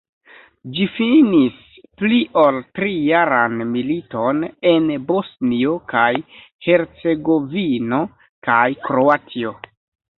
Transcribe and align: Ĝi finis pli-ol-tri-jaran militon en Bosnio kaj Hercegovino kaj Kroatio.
Ĝi 0.77 0.85
finis 0.93 1.59
pli-ol-tri-jaran 2.01 3.61
militon 3.75 4.41
en 4.73 4.91
Bosnio 5.13 5.79
kaj 5.95 6.09
Hercegovino 6.69 8.05
kaj 8.51 8.63
Kroatio. 8.87 9.59